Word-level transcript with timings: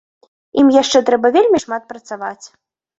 Ім 0.61 0.71
яшчэ 0.77 1.03
трэба 1.11 1.33
вельмі 1.37 1.63
шмат 1.67 1.83
працаваць. 1.95 2.45